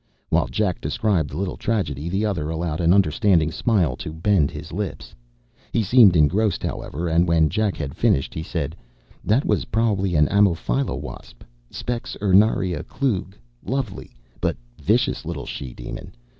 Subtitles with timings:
[0.29, 4.71] While Jack described the little tragedy, the other allowed an understanding smile to bend his
[4.71, 5.13] lips.
[5.71, 8.75] He seemed engrossed, however, and when Jack had finished, he said:
[9.23, 11.43] "That was probably an ammophila wasp.
[11.69, 13.35] Sphex urnaria Klug.
[13.63, 14.09] Lovely,
[14.39, 16.13] but vicious, little she demon.